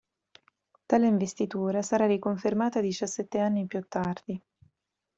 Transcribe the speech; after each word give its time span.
Tale 0.87 1.05
investitura 1.05 1.83
sarà 1.83 2.07
riconfermata 2.07 2.81
diciassette 2.81 3.37
anni 3.37 3.67
più 3.67 3.85
tardi. 3.87 4.41